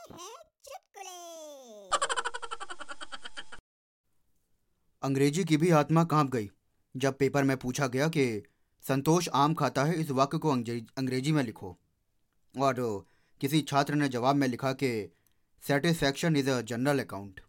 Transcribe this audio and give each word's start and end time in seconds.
हैं 0.00 0.36
चुटकुले 0.64 2.06
अंग्रेज़ी 5.02 5.44
की 5.44 5.56
भी 5.56 5.70
आत्मा 5.70 6.04
काँप 6.04 6.30
गई, 6.30 6.50
जब 6.96 7.18
पेपर 7.18 7.44
में 7.44 7.56
पूछा 7.56 7.86
गया 7.86 8.08
कि, 8.08 8.42
संतोष 8.88 9.28
आम 9.28 9.54
खाता 9.54 9.84
है, 9.84 10.00
इस 10.00 10.10
वाक्य 10.10 10.38
को 10.38 10.50
अंग्रेज़ी 10.50 11.32
में 11.32 11.42
लिखो। 11.42 11.78
और 12.54 13.06
किसी 13.40 13.60
छात्र 13.62 13.94
ने 13.94 14.08
जवाब 14.08 14.36
में 14.36 14.48
लिखा 14.48 14.72
कि 14.72 15.14
satisfaction 15.66 16.36
is 16.36 16.50
a 16.50 16.60
general 16.60 17.00
account 17.00 17.40